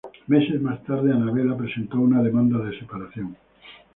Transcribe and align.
Meses 0.27 0.59
más 0.59 0.83
tarde, 0.83 1.11
Annabella 1.11 1.55
presentó 1.55 1.99
una 1.99 2.23
demanda 2.23 2.57
de 2.65 2.75
separación. 2.79 3.37